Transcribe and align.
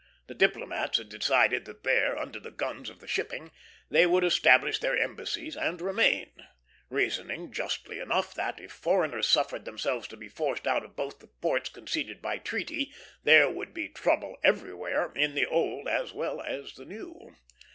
The 0.25 0.33
diplomats 0.33 0.97
had 0.97 1.09
decided 1.09 1.65
that 1.65 1.83
there, 1.83 2.17
under 2.17 2.39
the 2.39 2.49
guns 2.49 2.89
of 2.89 3.01
the 3.01 3.07
shipping, 3.07 3.51
they 3.87 4.07
would 4.07 4.23
establish 4.23 4.79
their 4.79 4.97
embassies 4.97 5.55
and 5.55 5.79
remain; 5.79 6.31
reasoning 6.89 7.51
justly 7.51 7.99
enough 7.99 8.33
that, 8.33 8.59
if 8.59 8.71
foreigners 8.71 9.27
suffered 9.27 9.63
themselves 9.63 10.07
to 10.07 10.17
be 10.17 10.27
forced 10.27 10.65
out 10.65 10.83
of 10.83 10.95
both 10.95 11.19
the 11.19 11.27
ports 11.27 11.69
conceded 11.69 12.19
by 12.19 12.39
treaty, 12.39 12.91
there 13.23 13.47
would 13.47 13.75
be 13.75 13.89
trouble 13.89 14.39
everywhere, 14.43 15.13
in 15.15 15.35
the 15.35 15.45
old 15.45 15.87
as 15.87 16.13
well 16.13 16.41
as 16.41 16.73
the 16.73 16.85
new. 16.85 17.35